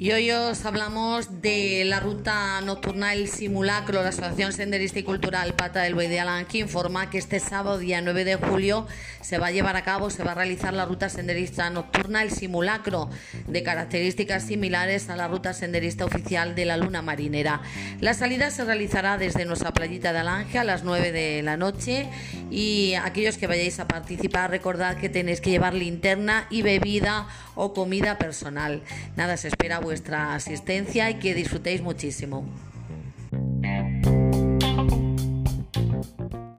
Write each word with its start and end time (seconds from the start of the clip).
Y 0.00 0.12
hoy 0.12 0.30
os 0.30 0.64
hablamos 0.64 1.42
de 1.42 1.84
la 1.84 2.00
ruta 2.00 2.58
nocturna 2.62 3.12
El 3.12 3.28
Simulacro. 3.28 4.02
La 4.02 4.08
Asociación 4.08 4.54
Senderista 4.54 4.98
y 4.98 5.02
Cultural 5.02 5.52
Pata 5.52 5.82
del 5.82 5.94
Buey 5.94 6.08
de 6.08 6.18
Alanqui 6.18 6.60
informa 6.60 7.10
que 7.10 7.18
este 7.18 7.38
sábado, 7.38 7.76
día 7.76 8.00
9 8.00 8.24
de 8.24 8.36
julio, 8.36 8.86
se 9.20 9.36
va 9.36 9.48
a 9.48 9.50
llevar 9.50 9.76
a 9.76 9.84
cabo, 9.84 10.08
se 10.08 10.24
va 10.24 10.32
a 10.32 10.34
realizar 10.34 10.72
la 10.72 10.86
ruta 10.86 11.10
senderista 11.10 11.68
nocturna 11.68 12.22
El 12.22 12.30
Simulacro, 12.30 13.10
de 13.46 13.62
características 13.62 14.44
similares 14.46 15.10
a 15.10 15.16
la 15.16 15.28
ruta 15.28 15.52
senderista 15.52 16.06
oficial 16.06 16.54
de 16.54 16.64
la 16.64 16.78
Luna 16.78 17.02
Marinera. 17.02 17.60
La 18.00 18.14
salida 18.14 18.50
se 18.50 18.64
realizará 18.64 19.18
desde 19.18 19.44
nuestra 19.44 19.74
playita 19.74 20.14
de 20.14 20.20
Alange 20.20 20.58
a 20.58 20.64
las 20.64 20.82
9 20.82 21.12
de 21.12 21.42
la 21.42 21.58
noche 21.58 22.08
y 22.50 22.94
aquellos 22.94 23.36
que 23.36 23.46
vayáis 23.46 23.78
a 23.80 23.86
participar, 23.86 24.48
recordad 24.48 24.96
que 24.96 25.10
tenéis 25.10 25.42
que 25.42 25.50
llevar 25.50 25.74
linterna 25.74 26.46
y 26.48 26.62
bebida 26.62 27.28
o 27.60 27.74
comida 27.74 28.16
personal. 28.16 28.80
Nada, 29.16 29.36
se 29.36 29.48
espera 29.48 29.80
vuestra 29.80 30.34
asistencia 30.34 31.10
y 31.10 31.14
que 31.18 31.34
disfrutéis 31.34 31.82
muchísimo. 31.82 32.46